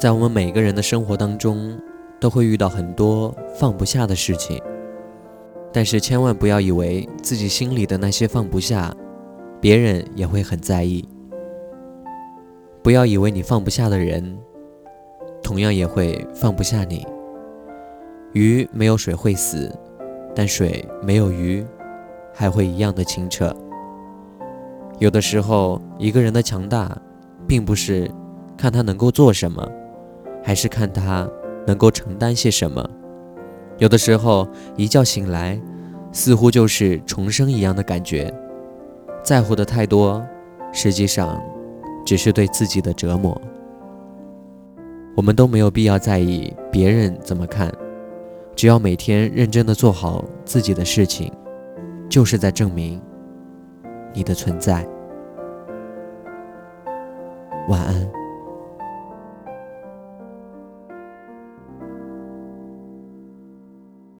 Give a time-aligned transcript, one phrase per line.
[0.00, 1.78] 在我们每个人的生活当中，
[2.18, 4.58] 都会遇到很多放不下的事情，
[5.70, 8.90] 但是千万不要以为自己心里的那些放不下，
[9.60, 11.06] 别人也会很在意。
[12.82, 14.38] 不要以为你放不下的人，
[15.42, 17.06] 同样也会放不下你。
[18.32, 19.70] 鱼没有水会死，
[20.34, 21.62] 但水没有鱼，
[22.32, 23.54] 还会一样的清澈。
[24.98, 26.96] 有的时候，一个人的强大，
[27.46, 28.10] 并不是
[28.56, 29.70] 看他能够做什么。
[30.42, 31.28] 还是看他
[31.66, 32.88] 能够承担些什么。
[33.78, 35.60] 有的时候一觉醒来，
[36.12, 38.32] 似乎就是重生一样的感觉。
[39.22, 40.22] 在乎的太多，
[40.72, 41.42] 实际上
[42.04, 43.40] 只是对自己的折磨。
[45.16, 47.70] 我们都没有必要在意别人怎么看，
[48.54, 51.32] 只要每天认真的做好自己的事情，
[52.08, 53.00] 就是在证明
[54.12, 54.86] 你的存在。
[57.68, 58.19] 晚安。